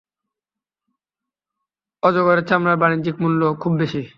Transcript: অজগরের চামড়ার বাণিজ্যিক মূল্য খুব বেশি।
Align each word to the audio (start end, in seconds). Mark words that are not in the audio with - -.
অজগরের 2.03 2.45
চামড়ার 2.45 2.77
বাণিজ্যিক 2.77 3.15
মূল্য 3.19 3.41
খুব 3.61 3.73
বেশি। 3.79 4.01